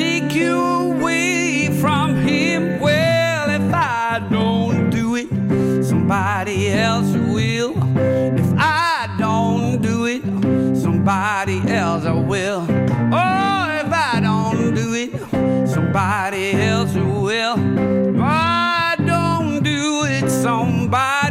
Take 0.04 0.34
you 0.36 0.60
away 0.60 1.70
from 1.82 2.16
him. 2.16 2.80
Well, 2.80 3.50
if 3.50 3.74
I 3.74 4.28
don't 4.30 4.90
do 4.90 5.16
it, 5.16 5.30
somebody 5.86 6.58
else 6.72 7.12
will. 7.36 7.72
If 8.42 8.50
I 8.58 9.16
don't 9.18 9.82
do 9.82 10.06
it, 10.06 10.24
somebody 10.86 11.58
else 11.82 12.04
will. 12.32 12.62
Oh, 13.22 13.64
if 13.84 13.92
I 14.10 14.20
don't 14.22 14.76
do 14.76 14.88
it, 15.04 15.12
somebody 15.76 16.46
else 16.72 16.94
will. 16.96 17.58
If 18.14 18.20
I 18.20 18.96
don't 19.12 19.64
do 19.64 20.04
it, 20.16 20.30
somebody 20.30 21.23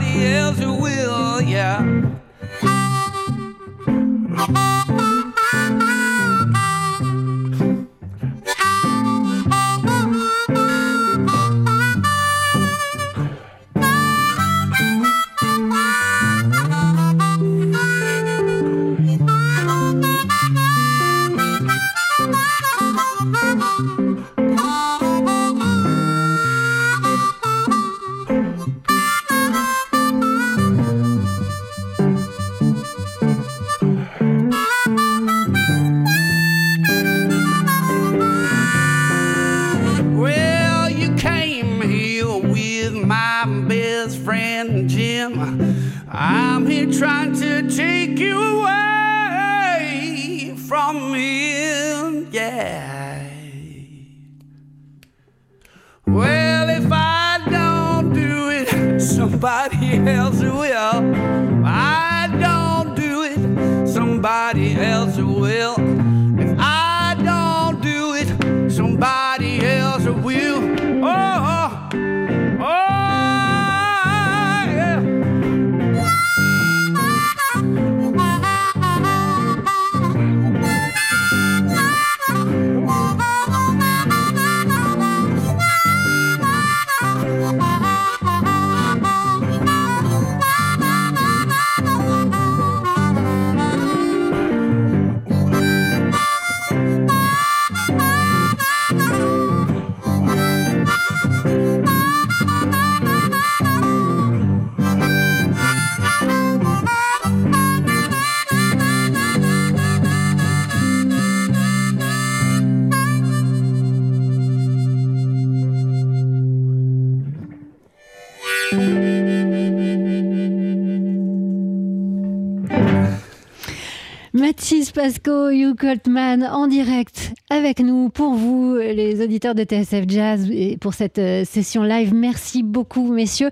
Mathis 124.43 124.91
Pasco, 124.91 125.51
Hugh 125.51 125.77
Coltman 125.79 126.43
en 126.43 126.67
direct 126.67 127.33
avec 127.49 127.79
nous 127.79 128.09
pour 128.09 128.35
vous, 128.35 128.77
les 128.77 129.23
auditeurs 129.23 129.55
de 129.55 129.63
TSF 129.63 130.05
Jazz, 130.09 130.49
et 130.51 130.77
pour 130.79 130.95
cette 130.95 131.21
euh, 131.21 131.45
session 131.45 131.85
live. 131.85 132.13
Merci 132.13 132.65
beaucoup, 132.65 133.13
messieurs. 133.13 133.51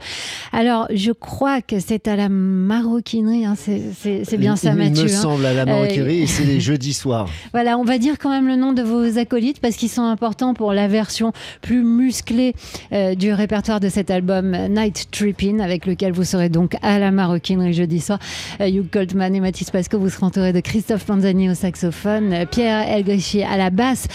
Alors, 0.53 0.89
je 0.93 1.13
crois 1.13 1.63
que 1.63 1.79
c'est 1.79 2.09
à 2.09 2.17
la 2.17 2.29
maroquinerie, 2.29 3.45
hein, 3.45 3.55
c'est 3.57 4.37
bien 4.37 4.57
ça, 4.57 4.71
il, 4.71 4.79
Mathieu. 4.79 5.05
Il 5.05 5.05
me 5.05 5.17
hein. 5.17 5.23
semble 5.23 5.47
à 5.47 5.55
la 5.55 5.65
maroquinerie, 5.65 6.23
Euh, 6.23 6.25
et 6.25 6.27
c'est 6.27 6.45
les 6.45 6.59
jeudis 6.59 6.95
soirs. 6.95 7.29
Voilà, 7.53 7.79
on 7.79 7.85
va 7.85 7.99
dire 7.99 8.19
quand 8.19 8.31
même 8.31 8.49
le 8.49 8.57
nom 8.57 8.73
de 8.73 8.83
vos 8.83 9.17
acolytes 9.17 9.61
parce 9.61 9.77
qu'ils 9.77 9.91
sont 9.91 10.03
importants 10.03 10.55
pour 10.55 10.73
la 10.73 10.89
version 10.89 11.33
plus 11.63 11.85
musclée 11.85 12.55
euh, 12.93 13.15
du 13.15 13.33
répertoire 13.33 13.79
de 13.79 13.89
cet 13.89 14.11
album 14.11 14.57
Night 14.69 15.07
Trippin, 15.13 15.61
avec 15.61 15.87
lequel 15.87 16.13
vous 16.13 16.25
serez 16.25 16.49
donc 16.49 16.75
à 16.83 16.99
la 16.99 17.13
maroquinerie 17.13 17.75
jeudi 17.75 18.01
soir. 18.01 18.19
Euh, 18.61 18.67
Hugh 18.67 18.91
Goldman 18.93 19.37
et 19.37 19.41
Mathis 19.41 19.71
Pasco, 19.71 19.97
vous 19.97 20.11
serez 20.11 20.27
entourés 20.27 20.53
de 20.53 20.61
Christophe 20.81 21.05
Panzani 21.05 21.51
au 21.51 21.55
saxophone, 21.55 22.47
Pierre 22.51 22.89
Elgochi 22.89 23.43
à 23.43 23.59
la 23.59 23.69
basse, 23.69 24.09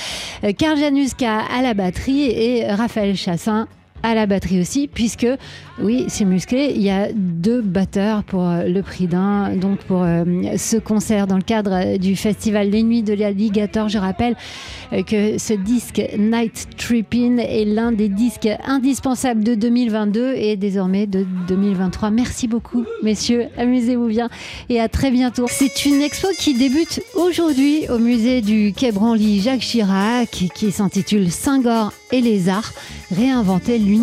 Karl 0.57 0.79
Januska 0.79 1.41
à 1.55 1.62
la 1.62 1.75
batterie 1.75 2.24
et 2.24 2.65
Raphaël 2.72 3.15
Chassin 3.15 3.67
à 4.05 4.13
la 4.13 4.27
batterie 4.27 4.62
aussi, 4.62 4.88
puisque 4.88 5.27
oui, 5.81 6.05
c'est 6.09 6.25
musclé. 6.25 6.71
Il 6.75 6.81
y 6.83 6.91
a 6.91 7.09
deux 7.12 7.62
batteurs 7.62 8.24
pour 8.24 8.47
euh, 8.47 8.63
le 8.65 8.83
prix 8.83 9.07
d'un. 9.07 9.55
Donc 9.55 9.79
pour 9.79 10.03
euh, 10.03 10.24
ce 10.57 10.77
concert 10.77 11.25
dans 11.25 11.38
le 11.38 11.41
cadre 11.41 11.71
euh, 11.74 11.97
du 11.97 12.15
festival 12.15 12.69
Les 12.69 12.83
Nuits 12.83 13.01
de 13.01 13.13
l'Alligator, 13.13 13.89
je 13.89 13.97
rappelle 13.97 14.35
que 15.07 15.39
ce 15.39 15.53
disque 15.53 16.01
Night 16.19 16.67
Trippin 16.77 17.38
est 17.39 17.65
l'un 17.65 17.91
des 17.91 18.07
disques 18.07 18.47
indispensables 18.65 19.43
de 19.43 19.55
2022 19.55 20.35
et 20.35 20.55
désormais 20.55 21.07
de 21.07 21.25
2023. 21.47 22.12
Merci 22.12 22.47
beaucoup, 22.47 22.85
messieurs. 23.01 23.47
Amusez-vous 23.57 24.07
bien 24.07 24.29
et 24.69 24.79
à 24.79 24.88
très 24.88 25.09
bientôt. 25.09 25.47
C'est 25.50 25.85
une 25.85 26.01
expo 26.01 26.27
qui 26.38 26.53
débute 26.53 27.01
aujourd'hui 27.15 27.88
au 27.89 27.97
musée 27.97 28.41
du 28.41 28.71
Quai 28.71 28.91
Branly 28.91 29.41
Jacques 29.41 29.62
Chirac 29.62 30.29
qui 30.53 30.71
s'intitule 30.71 31.31
Saint-Gor 31.31 31.91
et 32.12 32.21
les 32.21 32.50
arts, 32.50 32.71
réinventer 33.12 33.79
l'universel. 33.79 33.94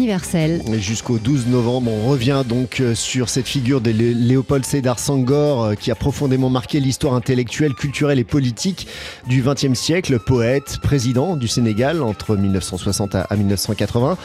Et 0.73 0.79
Jusqu'au 0.79 1.19
12 1.19 1.47
novembre, 1.49 1.91
on 1.91 2.09
revient 2.09 2.43
donc 2.49 2.81
euh, 2.81 2.95
sur 2.95 3.29
cette 3.29 3.47
figure 3.47 3.81
de 3.81 3.91
Lé- 3.91 4.15
Léopold 4.15 4.65
Sédar 4.65 4.99
Senghor 4.99 5.65
euh, 5.65 5.75
qui 5.75 5.91
a 5.91 5.95
profondément 5.95 6.51
marqué 6.51 6.81
l'histoire 6.81 7.15
intellectuelle, 7.15 7.75
culturelle 7.75 8.19
et 8.19 8.25
politique 8.25 8.87
du 9.27 9.43
XXe 9.43 9.75
siècle, 9.79 10.19
poète, 10.19 10.79
président 10.83 11.37
du 11.37 11.49
Sénégal 11.49 12.03
entre 12.03 12.37
1960 12.37 13.15
à 13.15 13.23
à 13.31 13.37
1980. 13.37 14.17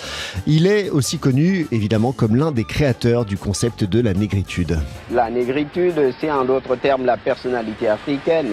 Il 0.48 0.68
est 0.68 0.90
aussi 0.90 1.18
connu 1.18 1.68
évidemment 1.72 2.12
comme 2.12 2.36
l'un 2.36 2.52
des 2.52 2.64
créateurs 2.64 3.26
du 3.26 3.38
concept 3.38 3.84
de 3.84 4.02
la 4.02 4.14
négritude. 4.14 4.80
La 5.12 5.30
négritude, 5.30 6.14
c'est 6.20 6.32
en 6.32 6.46
d'autres 6.46 6.76
termes 6.76 7.06
la 7.06 7.18
personnalité 7.18 7.88
africaine. 7.88 8.50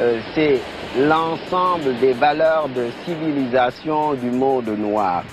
Euh, 0.00 0.20
c'est 0.34 0.58
l'ensemble 1.00 1.98
des 2.00 2.12
valeurs 2.12 2.68
de 2.68 2.86
civilisation 3.04 4.14
du 4.14 4.30
monde 4.30 4.68
noir. 4.78 5.24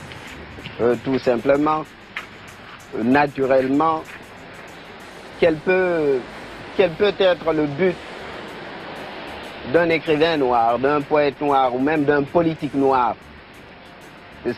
Euh, 0.82 0.96
tout 1.06 1.20
simplement, 1.20 1.86
naturellement, 3.02 4.04
quel 5.40 5.56
peut 5.56 6.20
être 6.78 7.54
le 7.54 7.66
but 7.66 7.96
d'un 9.72 9.90
écrivain 9.90 10.36
noir, 10.38 10.78
d'un 10.78 11.02
poète 11.02 11.40
noir 11.40 11.74
ou 11.74 11.80
même 11.80 12.04
d'un 12.04 12.24
politique 12.24 12.74
noir? 12.74 13.16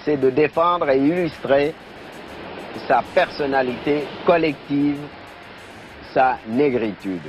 C'est 0.04 0.18
de 0.18 0.32
défendre 0.32 0.90
et 0.90 0.98
illustrer 0.98 1.74
sa 2.88 3.04
personnalité 3.14 4.06
collective, 4.26 4.98
sa 6.14 6.38
négritude. 6.48 7.22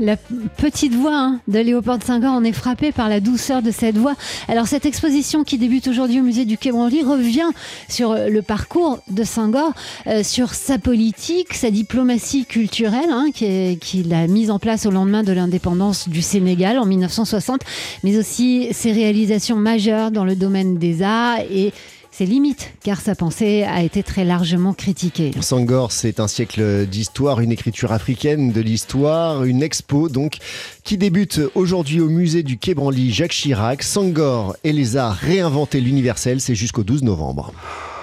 La 0.00 0.16
petite 0.16 0.94
voix 0.94 1.16
hein, 1.16 1.40
de 1.46 1.60
Léopold 1.60 2.02
Senghor, 2.02 2.32
on 2.36 2.42
est 2.42 2.52
frappé 2.52 2.90
par 2.90 3.08
la 3.08 3.20
douceur 3.20 3.62
de 3.62 3.70
cette 3.70 3.96
voix. 3.96 4.14
Alors 4.48 4.66
cette 4.66 4.86
exposition 4.86 5.44
qui 5.44 5.56
débute 5.56 5.86
aujourd'hui 5.86 6.20
au 6.20 6.24
musée 6.24 6.44
du 6.44 6.58
Quai 6.58 6.72
Branly 6.72 7.02
revient 7.02 7.50
sur 7.88 8.10
euh, 8.10 8.28
le 8.28 8.42
parcours 8.42 8.98
de 9.08 9.22
Senghor, 9.22 9.72
euh, 10.08 10.24
sur 10.24 10.54
sa 10.54 10.78
politique, 10.78 11.54
sa 11.54 11.70
diplomatie 11.70 12.44
culturelle 12.44 13.10
hein, 13.10 13.26
qui 13.32 13.78
qu'il 13.80 14.12
a 14.14 14.26
mise 14.26 14.50
en 14.50 14.58
place 14.58 14.86
au 14.86 14.90
lendemain 14.90 15.22
de 15.22 15.32
l'indépendance 15.32 16.08
du 16.08 16.22
Sénégal 16.22 16.78
en 16.78 16.86
1960, 16.86 17.60
mais 18.02 18.18
aussi 18.18 18.68
ses 18.72 18.92
réalisations 18.92 19.56
majeures 19.56 20.10
dans 20.10 20.24
le 20.24 20.34
domaine 20.34 20.78
des 20.78 21.02
arts 21.02 21.38
et 21.50 21.72
ses 22.16 22.26
limites, 22.26 22.72
car 22.84 23.00
sa 23.00 23.16
pensée 23.16 23.64
a 23.64 23.82
été 23.82 24.04
très 24.04 24.24
largement 24.24 24.72
critiquée. 24.72 25.32
Sangor, 25.40 25.90
c'est 25.90 26.20
un 26.20 26.28
siècle 26.28 26.86
d'histoire, 26.86 27.40
une 27.40 27.50
écriture 27.50 27.90
africaine 27.90 28.52
de 28.52 28.60
l'histoire, 28.60 29.42
une 29.42 29.64
expo 29.64 30.08
donc 30.08 30.36
qui 30.84 30.96
débute 30.96 31.40
aujourd'hui 31.56 32.00
au 32.00 32.08
musée 32.08 32.44
du 32.44 32.56
Quai 32.56 32.76
Jacques 33.10 33.32
Chirac. 33.32 33.82
Sangor 33.82 34.54
et 34.62 34.72
les 34.72 34.96
arts 34.96 35.16
réinventer 35.16 35.80
l'universel, 35.80 36.40
c'est 36.40 36.54
jusqu'au 36.54 36.84
12 36.84 37.02
novembre. 37.02 37.52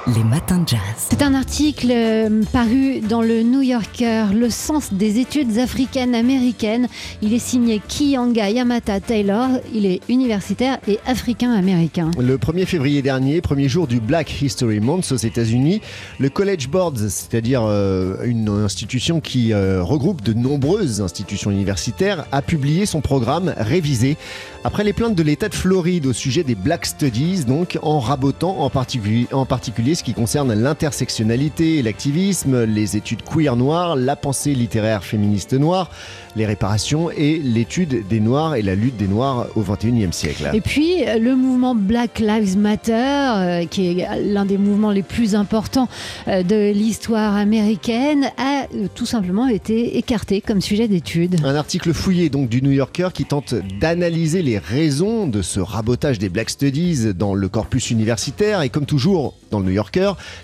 Les 0.08 0.24
matins 0.24 0.58
de 0.58 0.68
jazz. 0.68 0.80
C'est 0.98 1.22
un 1.22 1.36
article 1.36 1.90
euh, 1.92 2.42
paru 2.52 3.02
dans 3.02 3.22
le 3.22 3.44
New 3.44 3.62
Yorker, 3.62 4.34
Le 4.34 4.50
sens 4.50 4.92
des 4.94 5.20
études 5.20 5.60
africaines 5.60 6.16
américaines. 6.16 6.88
Il 7.22 7.36
est 7.36 7.40
signé 7.40 7.80
Kiyanga 7.88 8.50
Yamata 8.50 9.00
Taylor. 9.00 9.50
Il 9.72 9.86
est 9.86 10.02
universitaire 10.10 10.80
et 10.88 10.98
africain-américain. 11.06 12.10
Le 12.20 12.40
1er 12.40 12.66
février 12.66 13.04
dernier, 13.04 13.42
premier 13.42 13.70
jour 13.70 13.86
du 13.86 14.00
Black 14.00 14.42
History 14.42 14.80
Month 14.80 15.12
aux 15.12 15.18
États-Unis, 15.18 15.82
le 16.18 16.30
College 16.30 16.68
Board, 16.68 16.98
c'est-à-dire 16.98 17.62
euh, 17.64 18.24
une 18.24 18.50
institution 18.50 19.22
qui 19.22 19.54
euh, 19.54 19.84
regroupe 19.84 20.24
de 20.24 20.34
nombreuses 20.34 21.00
institutions 21.00 21.52
universitaires, 21.52 22.26
a 22.32 22.42
publié 22.42 22.88
son 22.88 23.02
programme 23.02 23.54
révisé 23.56 24.18
après 24.64 24.84
les 24.84 24.94
plaintes 24.94 25.16
de 25.16 25.24
l'État 25.24 25.48
de 25.48 25.56
Floride 25.56 26.08
au 26.08 26.14
sujet 26.14 26.44
des 26.44 26.56
Black 26.56 26.88
Studies, 26.88 27.46
donc 27.46 27.78
en 27.84 28.00
rabotant 28.00 28.58
en 28.62 28.70
particulier, 28.72 29.28
en 29.32 29.46
particulier 29.46 29.91
ce 29.96 30.04
qui 30.04 30.14
concerne 30.14 30.54
l'intersectionnalité 30.54 31.78
et 31.78 31.82
l'activisme, 31.82 32.64
les 32.64 32.98
études 32.98 33.24
queer 33.24 33.56
noires, 33.56 33.96
la 33.96 34.16
pensée 34.16 34.54
littéraire 34.54 35.04
féministe 35.04 35.54
noire, 35.54 35.90
les 36.36 36.46
réparations 36.46 37.12
et 37.12 37.38
l'étude 37.38 38.08
des 38.08 38.20
Noirs 38.20 38.56
et 38.56 38.62
la 38.62 38.76
lutte 38.76 38.98
des 38.98 39.08
Noirs 39.08 39.48
au 39.56 39.62
XXIe 39.62 40.14
siècle. 40.14 40.50
Et 40.54 40.62
puis, 40.62 41.04
le 41.20 41.36
mouvement 41.36 41.76
Black 41.76 42.20
Lives 42.20 42.58
Matter, 42.58 42.94
euh, 42.94 43.66
qui 43.66 43.88
est 43.88 44.08
l'un 44.24 44.46
des 44.46 44.58
mouvements 44.58 44.92
les 44.92 45.04
plus 45.04 45.36
importants 45.36 45.90
euh, 46.28 46.44
de 46.44 46.72
l'histoire 46.72 47.36
américaine, 47.36 48.32
a 48.38 48.68
euh, 48.74 48.88
tout 48.94 49.06
simplement 49.06 49.48
été 49.48 49.98
écarté 49.98 50.42
comme 50.42 50.62
sujet 50.62 50.88
d'étude. 50.88 51.38
Un 51.44 51.56
article 51.56 51.94
fouillé 51.94 52.30
donc 52.30 52.50
du 52.50 52.62
New 52.62 52.72
Yorker 52.72 53.10
qui 53.14 53.26
tente 53.26 53.56
d'analyser 53.80 54.42
les 54.42 54.58
raisons 54.58 55.28
de 55.28 55.42
ce 55.42 55.60
rabotage 55.60 56.20
des 56.20 56.30
Black 56.30 56.50
Studies 56.50 57.14
dans 57.14 57.34
le 57.34 57.50
corpus 57.50 57.92
universitaire. 57.92 58.62
Et 58.62 58.70
comme 58.70 58.86
toujours 58.86 59.36
dans 59.50 59.60
le 59.60 59.66
New 59.66 59.72
Yorker, 59.72 59.81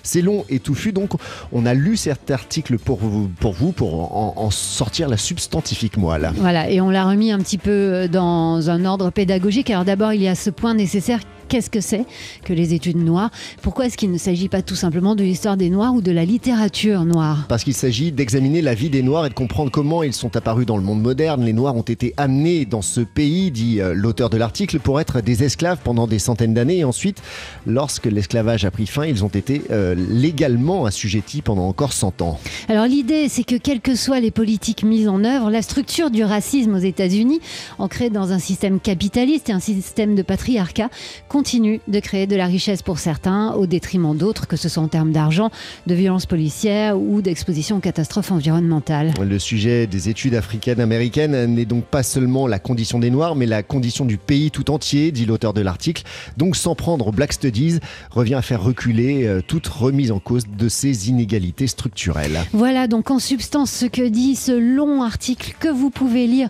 c'est 0.04 0.22
long 0.22 0.46
et 0.50 0.60
touffu. 0.60 0.92
Donc 0.92 1.12
on 1.52 1.66
a 1.66 1.74
lu 1.74 1.98
cet 1.98 2.32
article 2.32 2.78
pour 2.78 2.98
vous 2.98 3.30
pour, 3.40 3.54
vous, 3.54 3.72
pour 3.72 4.16
en, 4.16 4.34
en 4.36 4.50
sortir 4.52 5.10
la 5.10 5.18
substantifique 5.18 5.98
moelle. 5.98 6.32
Voilà, 6.36 6.70
et 6.70 6.82
on 6.82 6.90
l'a 6.90 7.06
remis 7.06 7.32
un 7.32 7.40
petit 7.40 7.58
peu 7.58 7.72
euh, 7.72 8.08
dans 8.08 8.70
un 8.70 8.86
ordre 8.86 9.10
pédagogique. 9.10 9.70
Alors 9.70 9.86
d'abord, 9.86 10.14
il 10.14 10.22
y 10.22 10.28
a 10.28 10.36
ce 10.36 10.50
point 10.50 10.74
nécessaire. 10.74 11.20
Qu'est-ce 11.50 11.70
que 11.70 11.80
c'est 11.80 12.06
que 12.44 12.52
les 12.52 12.74
études 12.74 12.98
noires? 12.98 13.32
Pourquoi 13.62 13.86
est-ce 13.86 13.98
qu'il 13.98 14.12
ne 14.12 14.18
s'agit 14.18 14.50
pas 14.50 14.62
tout 14.62 14.76
simplement 14.76 15.16
de 15.16 15.24
l'histoire 15.24 15.56
des 15.56 15.70
Noirs 15.70 15.94
ou 15.94 16.02
de 16.02 16.12
la 16.12 16.26
littérature 16.26 17.06
noire? 17.06 17.46
Parce 17.48 17.64
qu'il 17.64 17.74
s'agit 17.74 18.12
d'examiner 18.12 18.62
la 18.62 18.74
vie 18.74 18.90
des 18.90 19.02
Noirs 19.02 19.26
et 19.26 19.30
de 19.30 19.34
comprendre 19.34 19.72
comment 19.72 20.04
ils 20.04 20.14
sont 20.14 20.36
apparus 20.36 20.66
dans 20.66 20.76
le 20.76 20.84
monde 20.84 21.02
moderne. 21.02 21.46
Les 21.46 21.54
Noirs 21.54 21.76
ont 21.76 21.84
été 21.84 22.14
amenés 22.18 22.66
dans 22.66 22.82
ce 22.82 23.00
pays, 23.00 23.52
dit 23.52 23.80
euh, 23.80 23.94
l'auteur 23.94 24.30
de 24.30 24.38
l'article, 24.38 24.80
pour 24.80 25.00
être 25.00 25.22
des 25.22 25.44
esclaves 25.44 25.80
pendant 25.84 26.06
des 26.06 26.20
centaines 26.20 26.54
d'années. 26.54 26.80
Et 26.80 26.84
ensuite, 26.84 27.22
lorsque 27.66 28.08
l'esclavage 28.08 28.66
a 28.66 28.72
pris 28.72 28.88
fin, 28.88 29.06
ils 29.06 29.24
ont 29.24 29.30
été 29.30 29.62
euh, 29.72 29.96
légalement 29.96 30.86
assujettis 30.86 31.42
pendant 31.42 31.68
encore 31.68 31.94
100 31.94 32.22
ans. 32.22 32.40
Alors 32.68 32.88
l'idée, 32.88 33.30
c'est 33.30 33.44
que 33.44 33.56
quelles 33.56 33.82
que 33.82 33.96
soient 33.96 34.20
les 34.20 34.32
politiques 34.32 34.84
mises 34.84 35.08
en 35.08 35.24
œuvre, 35.24 35.50
la 35.50 35.62
structure 35.62 36.12
du 36.12 36.24
racisme 36.26 36.76
aux 36.76 36.80
États-Unis, 36.80 37.40
ancrée 37.80 38.10
dans 38.10 38.34
un 38.34 38.40
système 38.40 38.82
capitaliste 38.82 39.50
et 39.50 39.54
un 39.54 39.60
système 39.60 40.16
de 40.16 40.22
patriarcat, 40.22 40.90
continue 41.38 41.82
de 41.88 42.00
créer 42.00 42.26
de 42.26 42.36
la 42.36 42.48
richesse 42.48 42.82
pour 42.82 42.98
certains 42.98 43.52
au 43.52 43.68
détriment 43.68 44.18
d'autres, 44.18 44.48
que 44.48 44.56
ce 44.56 44.70
soit 44.70 44.82
en 44.82 44.88
termes 44.88 45.12
d'argent, 45.12 45.52
de 45.86 45.94
violences 45.94 46.26
policières 46.26 47.00
ou 47.00 47.22
d'exposition 47.22 47.78
aux 47.78 47.80
catastrophes 47.80 48.32
environnementales. 48.32 49.14
Le 49.22 49.38
sujet 49.38 49.86
des 49.86 50.10
études 50.10 50.34
africaines-américaines 50.34 51.46
n'est 51.54 51.66
donc 51.66 51.84
pas 51.84 52.02
seulement 52.02 52.48
la 52.48 52.58
condition 52.58 52.98
des 52.98 53.12
Noirs, 53.12 53.36
mais 53.36 53.46
la 53.46 53.62
condition 53.62 54.04
du 54.04 54.18
pays 54.18 54.50
tout 54.50 54.72
entier, 54.72 55.12
dit 55.12 55.28
l'auteur 55.28 55.54
de 55.54 55.62
l'article. 55.62 56.02
Donc 56.38 56.56
s'en 56.56 56.74
prendre 56.74 57.06
aux 57.10 57.12
Black 57.12 57.34
Studies 57.34 57.82
revient 58.10 58.34
à 58.34 58.42
faire 58.42 58.64
reculer 58.64 59.28
euh, 59.28 59.42
toute 59.46 59.68
remise 59.68 60.12
en 60.12 60.18
cause 60.18 60.46
de 60.48 60.70
ces 60.70 61.08
inégalités 61.08 61.68
structurelles. 61.68 62.40
Voilà 62.52 62.88
donc 62.88 63.12
en 63.12 63.20
substance 63.20 63.70
ce 63.70 63.86
que 63.86 64.08
dit 64.08 64.36
ce 64.36 64.54
long 64.54 65.04
article 65.04 65.54
que 65.60 65.70
vous 65.70 65.92
pouvez 65.92 66.26
lire 66.26 66.50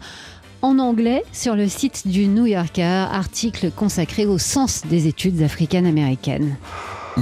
en 0.61 0.79
anglais 0.79 1.23
sur 1.31 1.55
le 1.55 1.67
site 1.67 2.07
du 2.07 2.27
New 2.27 2.45
Yorker, 2.45 3.05
article 3.11 3.71
consacré 3.71 4.25
au 4.25 4.37
sens 4.37 4.83
des 4.85 5.07
études 5.07 5.41
africaines-américaines. 5.41 6.57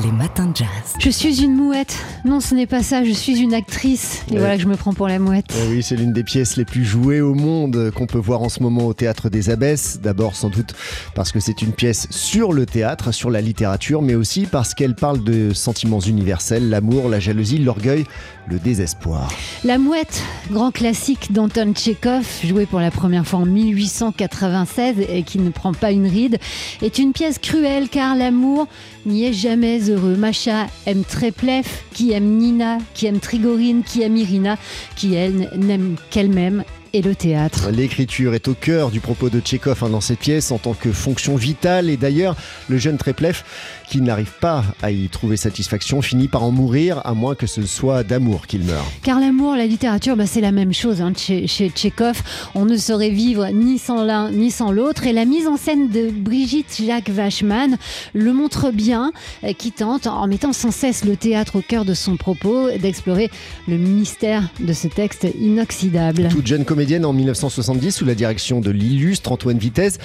Les 0.03 0.11
matins 0.11 0.47
de 0.47 0.55
jazz. 0.57 0.67
Je 0.99 1.09
suis 1.09 1.41
une 1.41 1.55
mouette. 1.55 1.95
Non, 2.25 2.41
ce 2.41 2.53
n'est 2.53 2.65
pas 2.67 2.83
ça, 2.83 3.05
je 3.05 3.11
suis 3.11 3.39
une 3.39 3.53
actrice. 3.53 4.23
Et 4.29 4.33
Ouais. 4.33 4.39
voilà 4.39 4.55
que 4.57 4.61
je 4.61 4.67
me 4.67 4.75
prends 4.75 4.93
pour 4.93 5.07
la 5.07 5.19
mouette. 5.19 5.45
Eh 5.57 5.69
oui, 5.69 5.83
c'est 5.83 5.95
l'une 5.95 6.11
des 6.11 6.23
pièces 6.23 6.57
les 6.57 6.65
plus 6.65 6.83
jouées 6.83 7.21
au 7.21 7.33
monde 7.33 7.91
qu'on 7.95 8.05
peut 8.05 8.17
voir 8.17 8.41
en 8.41 8.49
ce 8.49 8.61
moment 8.61 8.87
au 8.87 8.93
Théâtre 8.93 9.29
des 9.29 9.49
Abbesses. 9.49 9.99
D'abord, 10.03 10.35
sans 10.35 10.49
doute, 10.49 10.73
parce 11.13 11.31
que 11.31 11.39
c'est 11.39 11.61
une 11.61 11.71
pièce 11.71 12.07
sur 12.09 12.51
le 12.51 12.65
théâtre, 12.65 13.13
sur 13.13 13.29
la 13.29 13.39
littérature, 13.39 14.01
mais 14.01 14.15
aussi 14.15 14.45
parce 14.45 14.73
qu'elle 14.73 14.95
parle 14.95 15.23
de 15.23 15.53
sentiments 15.53 16.01
universels, 16.01 16.69
l'amour, 16.69 17.07
la 17.07 17.21
jalousie, 17.21 17.59
l'orgueil, 17.59 18.03
le 18.47 18.59
désespoir. 18.59 19.31
La 19.63 19.77
mouette, 19.77 20.21
grand 20.51 20.71
classique 20.71 21.31
d'Anton 21.31 21.71
Tchekhov, 21.73 22.25
joué 22.43 22.65
pour 22.65 22.81
la 22.81 22.91
première 22.91 23.25
fois 23.25 23.39
en 23.39 23.45
1896 23.45 24.95
et 25.09 25.23
qui 25.23 25.39
ne 25.39 25.49
prend 25.51 25.73
pas 25.73 25.91
une 25.91 26.05
ride, 26.07 26.37
est 26.81 26.99
une 26.99 27.13
pièce 27.13 27.39
cruelle 27.39 27.87
car 27.87 28.15
l'amour 28.17 28.67
n'y 29.05 29.25
est 29.25 29.33
jamais 29.33 29.89
heureux. 29.89 30.15
Macha 30.15 30.67
aime 30.85 31.03
Treplev, 31.03 31.65
qui 31.93 32.11
aime 32.11 32.37
Nina, 32.37 32.77
qui 32.93 33.05
aime 33.05 33.19
Trigorine, 33.19 33.83
qui 33.83 34.01
aime 34.01 34.17
Irina, 34.17 34.57
qui 34.95 35.13
elle 35.15 35.49
n'aime 35.55 35.95
qu'elle-même 36.09 36.63
et 36.95 37.01
le 37.01 37.13
théâtre. 37.13 37.71
L'écriture 37.71 38.35
est 38.35 38.47
au 38.47 38.53
cœur 38.53 38.89
du 38.89 39.01
propos 39.01 39.29
de 39.29 39.41
Tchekhov 39.41 39.83
hein, 39.83 39.89
dans 39.89 39.99
cette 39.99 40.19
pièce 40.19 40.51
en 40.51 40.57
tant 40.57 40.73
que 40.73 40.93
fonction 40.93 41.35
vitale 41.35 41.89
et 41.89 41.97
d'ailleurs 41.97 42.37
le 42.69 42.77
jeune 42.77 42.97
Treplev 42.97 43.43
qui 43.87 44.01
n'arrive 44.01 44.31
pas 44.39 44.63
à 44.81 44.91
y 44.91 45.07
trouver 45.09 45.37
satisfaction 45.37 46.01
finit 46.01 46.27
par 46.27 46.43
en 46.43 46.51
mourir 46.51 47.01
à 47.05 47.13
moins 47.13 47.35
que 47.35 47.47
ce 47.47 47.63
soit 47.63 48.03
d'amour 48.03 48.47
qu'il 48.47 48.63
meure. 48.63 48.85
Car 49.03 49.19
l'amour, 49.19 49.55
la 49.55 49.65
littérature, 49.65 50.15
bah, 50.15 50.25
c'est 50.25 50.41
la 50.41 50.51
même 50.51 50.73
chose 50.73 51.01
hein, 51.01 51.13
chez, 51.15 51.47
chez 51.47 51.69
Tchekhov. 51.69 52.21
On 52.53 52.65
ne 52.65 52.77
saurait 52.77 53.09
vivre 53.09 53.47
ni 53.49 53.77
sans 53.77 54.03
l'un 54.03 54.31
ni 54.31 54.51
sans 54.51 54.71
l'autre. 54.71 55.05
Et 55.05 55.13
la 55.13 55.25
mise 55.25 55.47
en 55.47 55.57
scène 55.57 55.89
de 55.89 56.09
Brigitte 56.09 56.81
Jacques 56.85 57.09
Vachman 57.09 57.77
le 58.13 58.33
montre 58.33 58.71
bien, 58.71 59.11
euh, 59.43 59.53
qui 59.53 59.71
tente, 59.71 60.07
en 60.07 60.27
mettant 60.27 60.53
sans 60.53 60.71
cesse 60.71 61.05
le 61.05 61.15
théâtre 61.15 61.57
au 61.57 61.61
cœur 61.61 61.85
de 61.85 61.93
son 61.93 62.17
propos, 62.17 62.69
d'explorer 62.71 63.29
le 63.67 63.77
mystère 63.77 64.49
de 64.59 64.73
ce 64.73 64.87
texte 64.87 65.27
inoxydable. 65.39 66.29
Toute 66.29 66.47
jeune 66.47 66.65
comédienne 66.65 67.05
en 67.05 67.13
1970 67.13 67.91
sous 67.91 68.05
la 68.05 68.15
direction 68.15 68.59
de 68.59 68.71
l'illustre 68.71 69.31
Antoine 69.31 69.57
Vitesse, 69.57 69.99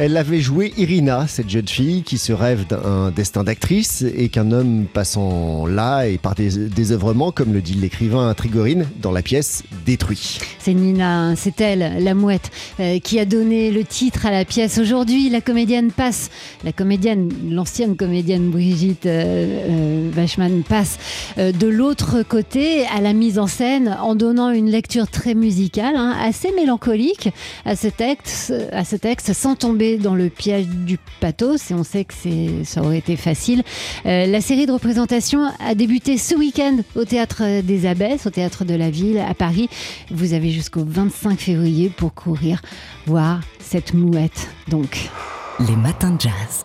elle 0.00 0.16
avait 0.16 0.40
joué 0.40 0.72
Irina, 0.78 1.26
cette 1.28 1.50
jeune 1.50 1.68
fille 1.68 2.02
qui 2.02 2.16
se 2.16 2.32
rêve 2.32 2.66
d'un 2.66 3.10
destin 3.10 3.44
d'actrice 3.44 4.02
et 4.16 4.30
qu'un 4.30 4.50
homme 4.50 4.86
passant 4.90 5.66
là 5.66 6.06
et 6.06 6.16
par 6.16 6.34
des 6.34 6.56
désœuvrements, 6.68 7.32
comme 7.32 7.52
le 7.52 7.60
dit 7.60 7.74
l'écrivain 7.74 8.32
Trigorine 8.32 8.86
dans 9.02 9.12
la 9.12 9.20
pièce, 9.20 9.62
détruit. 9.84 10.38
C'est 10.58 10.72
Nina, 10.72 11.18
hein, 11.18 11.34
c'est 11.36 11.60
elle, 11.60 12.02
la 12.02 12.14
mouette, 12.14 12.50
euh, 12.80 12.98
qui 12.98 13.20
a 13.20 13.26
donné 13.26 13.70
le 13.70 13.84
titre 13.84 14.24
à 14.24 14.30
la 14.30 14.46
pièce. 14.46 14.78
Aujourd'hui, 14.78 15.28
la 15.28 15.42
comédienne 15.42 15.92
passe, 15.92 16.30
la 16.64 16.72
comédienne, 16.72 17.28
l'ancienne 17.50 17.94
comédienne 17.94 18.48
Brigitte 18.48 19.04
euh, 19.04 20.06
euh, 20.08 20.62
passe 20.66 20.98
euh, 21.36 21.52
de 21.52 21.66
l'autre 21.66 22.22
côté 22.22 22.86
à 22.86 23.02
la 23.02 23.12
mise 23.12 23.38
en 23.38 23.46
scène 23.46 23.98
en 24.00 24.14
donnant 24.14 24.50
une 24.50 24.70
lecture 24.70 25.08
très 25.08 25.34
musicale, 25.34 25.94
hein, 25.94 26.16
assez 26.22 26.52
mélancolique 26.52 27.28
à 27.66 27.76
ce 27.76 27.86
texte, 27.88 29.34
sans 29.34 29.56
dans 29.98 30.14
le 30.14 30.28
piège 30.28 30.66
du 30.66 30.98
pathos. 31.20 31.70
Et 31.70 31.74
on 31.74 31.84
sait 31.84 32.04
que 32.04 32.14
c'est, 32.14 32.64
ça 32.64 32.82
aurait 32.82 32.98
été 32.98 33.16
facile. 33.16 33.62
Euh, 34.06 34.26
la 34.26 34.40
série 34.40 34.66
de 34.66 34.72
représentations 34.72 35.50
a 35.60 35.74
débuté 35.74 36.18
ce 36.18 36.34
week-end 36.34 36.78
au 36.94 37.04
théâtre 37.04 37.62
des 37.62 37.86
Abbesses, 37.86 38.26
au 38.26 38.30
théâtre 38.30 38.64
de 38.64 38.74
la 38.74 38.90
Ville 38.90 39.18
à 39.18 39.34
Paris. 39.34 39.68
Vous 40.10 40.32
avez 40.32 40.50
jusqu'au 40.50 40.84
25 40.84 41.38
février 41.38 41.88
pour 41.88 42.14
courir 42.14 42.62
voir 43.06 43.40
cette 43.58 43.94
mouette. 43.94 44.48
Donc. 44.68 45.10
Les 45.60 45.76
matins 45.76 46.12
de 46.12 46.20
jazz. 46.20 46.58